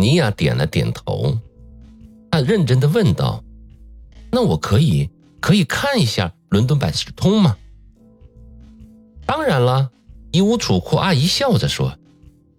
[0.00, 1.38] 尼亚点了点头，
[2.30, 3.42] 他认真的问道
[4.32, 7.56] ：“那我可以可以看一下伦敦百事通吗
[9.26, 9.90] ？”“当然了。”
[10.30, 11.96] 衣物储库阿姨笑着说：“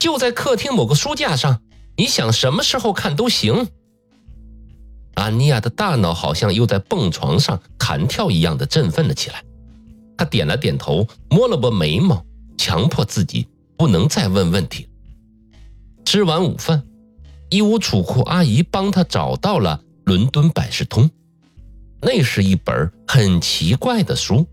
[0.00, 1.60] 就在客厅某个书架上，
[1.96, 3.68] 你想什么时候看都行。”
[5.12, 9.44] 安妮亚的大脑好像又在蹦床上弹跳一样的振奋了起来。
[10.16, 12.24] 她点了点头，摸了摸眉毛，
[12.56, 14.88] 强迫自己不能再问问题。
[16.06, 16.82] 吃完午饭，
[17.50, 21.04] 义乌储库阿姨帮他找到了《伦敦百事通》，
[22.00, 24.46] 那是一本很奇怪的书，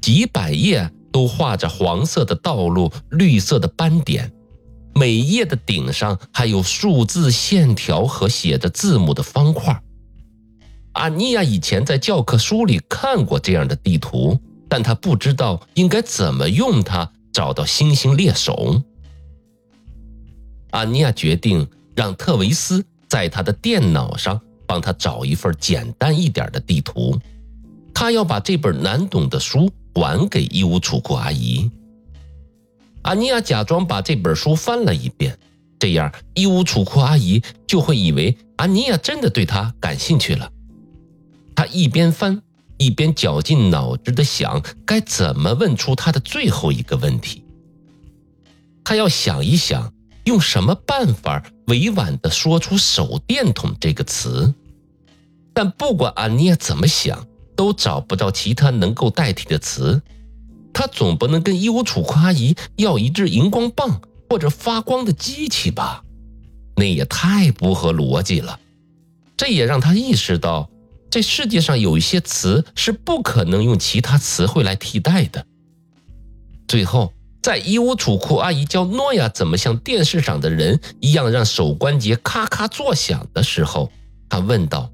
[0.00, 4.32] 几百页都画着黄色的道路、绿色的斑点。
[4.94, 9.80] 每页的顶上还有数字线条和写着字母的方块。
[10.92, 18.82] 阿尼亚以前在教科书里看过这样的地图，但他不知道应该怎么用它找到星星猎手。
[20.70, 21.66] 阿尼亚决定
[21.98, 27.18] 让特维斯在他的电脑上帮他找一份简单一点的地图，
[27.92, 31.68] 他要把这本难懂的书还给义乌储库阿姨。
[33.02, 35.36] 阿尼亚假装把这本书翻了一遍，
[35.80, 40.48] 这样义乌储库阿姨就会以为阿尼亚真的对他感兴趣了。
[41.56, 42.40] 他一边翻，
[42.76, 47.42] 一边绞尽脑汁的想该怎么问出他的最后一个问题。
[48.84, 49.92] 他要想一想，
[50.26, 54.52] 用什么办法委婉的说出“手电筒”这个词。
[55.54, 60.02] 但不管阿尼亚怎么想，都找不到其他能够代替的词。
[60.72, 64.00] 他总不能跟义乌储库阿姨要一支荧光棒
[64.30, 66.04] 或者发光的机器吧？
[66.76, 68.60] 那也太不合逻辑了。
[69.36, 70.70] 这也让他意识到，
[71.10, 75.44] 这世界上有一些词是不可能用其他词汇来替代的。
[76.68, 77.12] 最后，
[77.48, 83.90] 在义乌储库阿姨教诺亚怎么像电视上的人一样让手关节咔咔作响的时候，
[84.28, 84.90] 他问道：“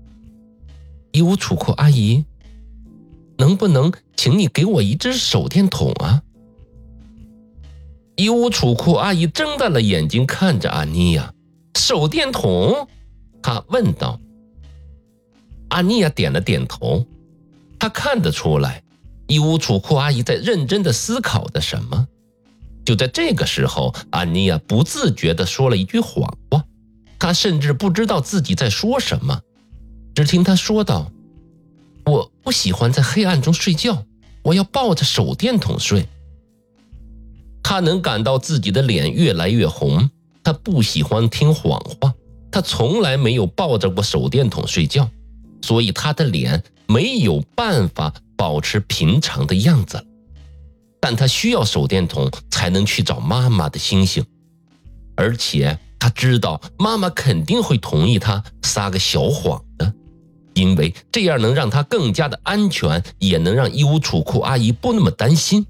[1.11, 2.25] 义乌储库阿姨。”
[3.39, 6.23] 能不能请你给我一只手电筒啊？
[8.15, 11.35] 义乌储库阿姨睁大了眼睛看着阿尼亚，
[11.77, 12.87] 手电筒？
[13.43, 14.21] 她问道。
[15.71, 17.05] 阿尼亚点了点头，
[17.81, 18.85] 他看得出来，
[19.27, 22.07] 义乌储库阿姨在认真的思考着什么。
[22.85, 26.65] 就在这个时候，安妮亚不自觉地说了一句谎话，
[27.19, 29.41] 她甚至不知道自己在说什么。
[30.15, 31.11] 只听她说道。
[32.07, 34.05] 我不喜欢在黑暗中睡觉，
[34.43, 36.07] 我要抱着手电筒睡。
[37.63, 40.11] 他能感到自己的脸越来越红。
[40.43, 42.13] 他不喜欢听谎话，
[42.53, 45.09] 他从来没有抱着过手电筒睡觉，
[45.63, 50.05] 所以他的脸没有办法保持平常的样子了。
[51.05, 54.25] 但他需要手电筒才能去找妈妈的星星，
[55.15, 59.93] 而且他知道妈妈肯定会同意他撒个小谎的。
[60.55, 65.67] 因为这样能让他更加的安全，也能让义乌储库阿姨不那么担心。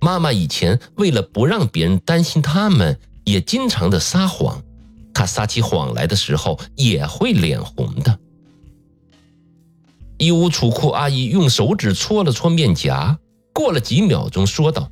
[0.00, 4.60] 妈妈以前为了不让别人担心他们，也经常的撒谎。
[5.14, 8.18] 她撒起谎来的时候也会脸红的。
[10.18, 13.16] 义乌储库阿姨用手指搓了搓面颊，
[13.60, 14.90] 过了几秒钟说道：“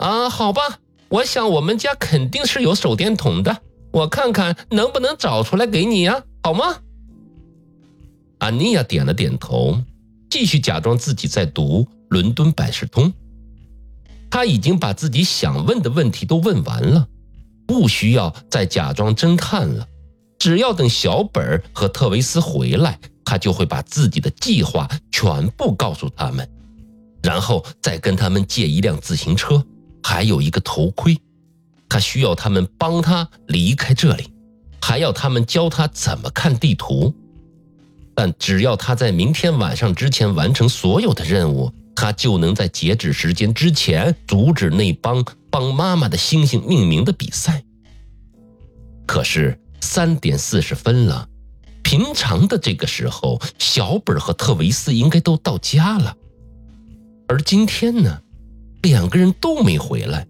[0.00, 0.78] 啊，好吧，
[1.10, 3.58] 我想我们家肯定是有手电筒的，
[3.92, 6.78] 我看看能不能找出来给你呀，好吗？”
[8.40, 9.78] 安妮亚点了点头，
[10.30, 13.04] 继续假装自己在读《伦敦百事通》。
[14.30, 17.06] 他已经把自己想问的问题都问完了，
[17.66, 19.86] 不需要再假装侦探了。
[20.38, 26.48] 只要等小本和特维斯回来，他就会把自己的计划全部告诉他们，
[27.22, 29.64] 然后再跟他们借一辆自行车，
[30.02, 31.16] 还有一个头盔。
[31.88, 34.32] 他需要他们帮他离开这里，
[34.80, 37.14] 还要他们教他怎么看地图。
[38.14, 47.64] 但只要他在明天晚上之前完成所有的任务，他就能在截止时间之前阻止那帮帮妈妈的星星命名的比赛。
[49.06, 51.26] 可是三点四十分了，
[51.82, 56.14] 平常的这个时候，小本和特维斯应该都到家了，
[57.30, 58.20] 而今天呢，
[58.82, 60.26] 两个人都没回来。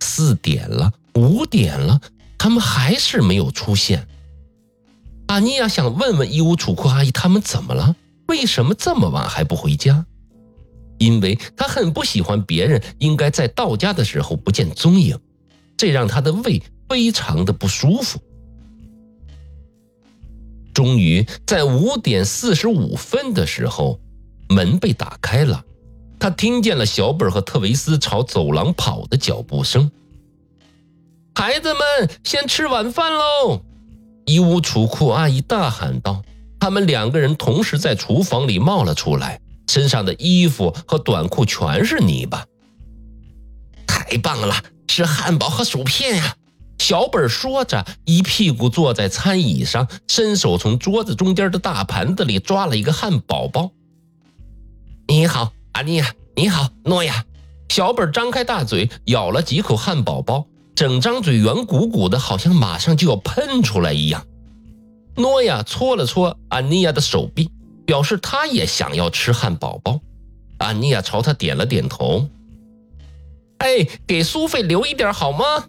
[0.00, 2.00] 四点了，五点了，
[2.38, 4.08] 他们还是没有出现。
[5.26, 7.94] 阿尼亚想问问义乌储库阿姨他们怎么了？
[8.26, 10.06] 为什么这么晚还不回家？
[10.96, 15.20] 因为他很不喜欢别人应该在到家的时候不见踪影，
[15.76, 18.18] 这让他的胃非常的不舒服。
[20.72, 24.00] 终于在五点四十五分的时候，
[24.48, 25.62] 门被打开了，
[26.20, 29.90] 他听见了小本和特维斯朝走廊跑的脚步声。
[31.34, 33.62] 孩子们，先吃晚饭喽！
[34.26, 36.22] 衣物储库阿姨大喊道。
[36.60, 39.40] 他们两个人同时在厨房里冒了出来，
[39.70, 42.44] 身上的衣服和短裤全是泥巴。
[43.86, 44.54] 太棒了，
[44.88, 46.36] 是汉堡和薯片呀！
[46.78, 53.70] 小本说着，一屁股坐在餐椅上，伸手从桌子中间的大盘子里抓了一个汉堡包。
[55.08, 56.14] 你好，阿妮亚。
[56.36, 57.24] 你好，诺亚。
[57.68, 64.26] 小本张开大嘴，咬了几口汉堡包，整张嘴圆鼓鼓的，好像马上就要喷出来一样。
[65.16, 67.50] 诺亚搓了搓安妮亚的手臂，
[67.84, 70.00] 表示他也想要吃汉堡包。
[70.58, 72.28] 安妮亚朝他点了点头。
[73.58, 75.66] 哎，给苏菲留一点好吗？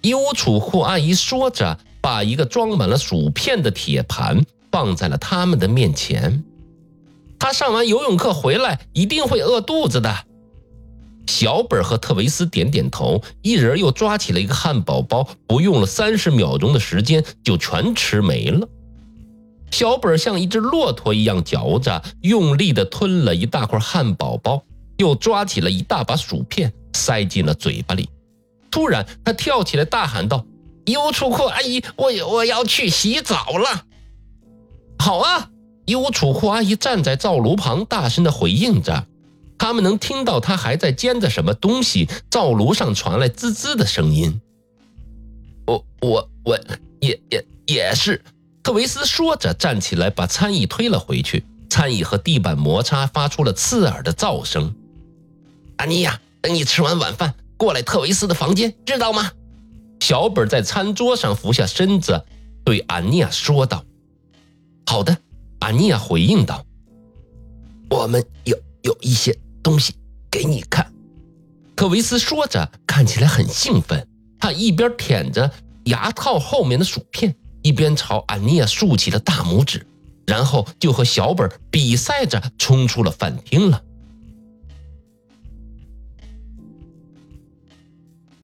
[0.00, 6.44] 衣物储库阿姨说着，把一个装满了薯片的铁盘放在了他们的面前。
[7.44, 10.10] 他上完游泳课回来一定会饿肚子的。
[11.26, 18.66] 小本和特维斯点点头，一人又抓起了一个汉堡包，不用了三十秒钟的时间就全吃没了。
[19.70, 24.64] 小本像一只骆驼一样嚼着，用力地吞了一大块汉堡包，
[24.96, 28.08] 又抓起了一大把薯片塞进了嘴巴里。
[28.70, 30.46] 突然，他跳起来大喊道
[30.86, 33.84] ：“衣物储库阿姨，我我要去洗澡了。”
[34.98, 35.50] 好啊，
[35.86, 39.06] 一屋储库阿姨站在灶炉旁，大声地回应着。
[39.58, 44.40] 他们能听到他还在煎着什么东西，灶炉上传来滋滋的声音。
[45.66, 46.58] 我我我
[47.00, 48.22] 也也也是，
[48.62, 51.44] 特维斯说着站起来，把餐椅推了回去。
[51.70, 54.74] 餐椅和地板摩擦，发出了刺耳的噪声。
[55.76, 59.32] 安妮亚，等你吃完晚饭，过来特维斯的房间，知道吗？
[60.00, 62.24] 小本在餐桌上俯下身子，
[62.64, 63.84] 对安妮亚说道
[64.86, 65.16] ：“好的。”
[65.64, 66.62] 安尼亚回应道
[67.88, 69.34] ：“我们有有一些。”
[69.64, 69.94] 东西
[70.30, 70.92] 给你看，
[71.74, 74.06] 特维斯说着，看起来很兴奋。
[74.38, 75.50] 他一边舔着
[75.84, 79.86] 牙套后面的薯片，一边朝安尼亚竖起了大拇指，
[80.26, 83.82] 然后就和小本比赛着冲出了饭厅了。